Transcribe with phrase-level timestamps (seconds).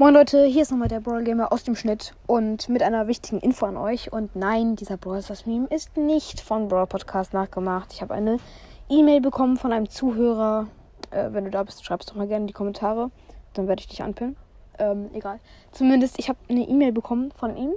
[0.00, 3.38] Moin Leute, hier ist nochmal der Brawl Gamer aus dem Schnitt und mit einer wichtigen
[3.38, 4.10] Info an euch.
[4.10, 7.92] Und nein, dieser Brawl Stars Meme ist nicht von Brawl Podcast nachgemacht.
[7.92, 8.38] Ich habe eine
[8.88, 10.68] E-Mail bekommen von einem Zuhörer.
[11.10, 13.10] Äh, wenn du da bist, schreibst doch mal gerne in die Kommentare.
[13.52, 14.36] Dann werde ich dich anpinnen.
[14.78, 15.38] Ähm, egal.
[15.70, 17.72] Zumindest, ich habe eine E-Mail bekommen von ihm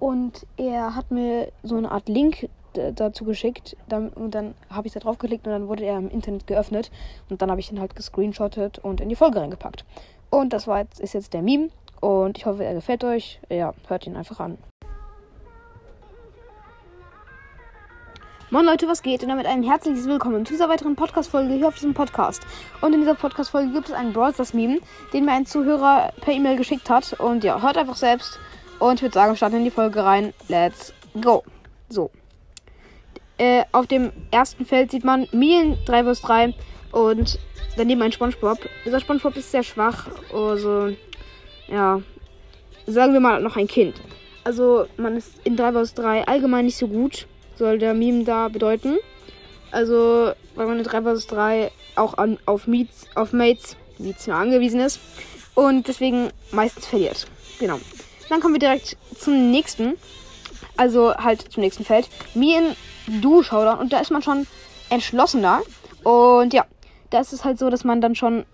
[0.00, 3.76] und er hat mir so eine Art Link dazu geschickt.
[3.88, 6.90] Dann, und dann habe ich da drauf geklickt und dann wurde er im Internet geöffnet.
[7.28, 9.84] Und dann habe ich ihn halt gescreenshottet und in die Folge reingepackt.
[10.30, 11.70] Und das war jetzt, ist jetzt der Meme.
[12.00, 13.40] Und ich hoffe, er gefällt euch.
[13.48, 14.58] Ja, hört ihn einfach an.
[18.50, 19.22] Moin Leute, was geht?
[19.22, 22.42] Und damit ein herzliches Willkommen zu dieser weiteren Podcast-Folge hier auf diesem Podcast.
[22.80, 24.78] Und in dieser Podcast-Folge gibt es einen Brawl Stars Meme,
[25.12, 27.12] den mir ein Zuhörer per E-Mail geschickt hat.
[27.20, 28.38] Und ja, hört einfach selbst.
[28.78, 30.32] Und ich würde sagen, starten in die Folge rein.
[30.48, 31.42] Let's go.
[31.90, 32.10] So.
[33.38, 36.54] Äh, auf dem ersten Feld sieht man Mien 3 vs 3
[36.90, 37.38] und
[37.76, 38.58] daneben ein Spongebob.
[38.84, 40.08] Dieser Spongebob ist sehr schwach.
[40.32, 40.90] Also,
[41.68, 42.02] ja,
[42.86, 43.94] sagen wir mal noch ein Kind.
[44.42, 48.48] Also, man ist in 3 vs 3 allgemein nicht so gut, soll der Meme da
[48.48, 48.98] bedeuten.
[49.70, 54.38] Also, weil man in 3 vs 3 auch an, auf, Meets, auf Mates, Meets ja,
[54.38, 54.98] angewiesen ist.
[55.54, 57.26] Und deswegen meistens verliert.
[57.60, 57.78] Genau.
[58.28, 59.94] Dann kommen wir direkt zum nächsten.
[60.76, 62.08] Also halt zum nächsten Feld.
[62.34, 62.76] Mien
[63.20, 63.78] Duo Showdown.
[63.78, 64.46] Und da ist man schon
[64.90, 65.62] entschlossener.
[66.04, 66.64] Und ja,
[67.10, 68.44] da ist es halt so, dass man dann schon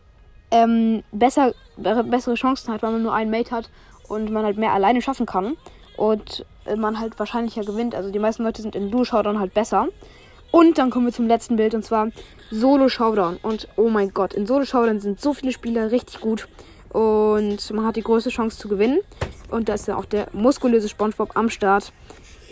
[0.51, 3.71] ähm, besser, bessere Chancen hat, weil man nur einen Mate hat
[4.09, 5.57] und man halt mehr alleine schaffen kann.
[5.97, 7.95] Und äh, man halt wahrscheinlicher gewinnt.
[7.95, 9.89] Also die meisten Leute sind in Duo Showdown halt besser.
[10.51, 12.11] Und dann kommen wir zum letzten Bild und zwar
[12.51, 13.39] Solo Showdown.
[13.43, 16.49] Und oh mein Gott, in Solo Showdown sind so viele Spieler richtig gut.
[16.91, 19.01] Und man hat die größte Chance zu gewinnen.
[19.51, 21.93] Und da ist ja auch der muskulöse Spongebob am Start.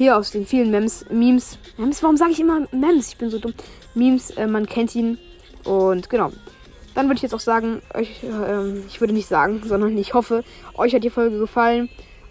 [0.03, 1.05] Hier aus den vielen Memes.
[1.11, 1.59] Memes.
[1.77, 3.11] Memes, warum sage ich immer Memes?
[3.11, 3.55] Ich bin so dumm.
[3.95, 5.17] Memes, äh, man kennt ihn.
[5.63, 6.33] Und genau.
[6.97, 10.43] Dann würde ich jetzt auch sagen, euch, äh, ich würde nicht sagen, sondern ich hoffe,
[10.75, 11.89] euch hat die Folge gefallen.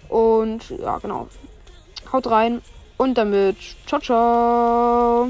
[0.10, 1.30] Und ja, genau.
[2.12, 2.62] Haut rein.
[2.98, 3.56] Und damit,
[3.88, 5.30] ciao, ciao.